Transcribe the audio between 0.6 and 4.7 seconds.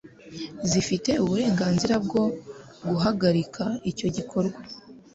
zifite uburenganzira bwo guhagarika icyo gikorwa